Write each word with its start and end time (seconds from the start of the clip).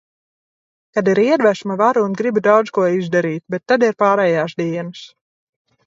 Kad 0.97 1.11
ir 1.13 1.21
iedvesma, 1.23 1.77
varu 1.83 2.03
un 2.07 2.17
gribu 2.23 2.45
daudz 2.49 2.73
ko 2.79 2.89
izdarīt, 3.03 3.47
bet 3.57 3.67
tad 3.73 3.89
ir 3.91 3.97
pārējās 4.05 4.61
dienas. 4.65 5.09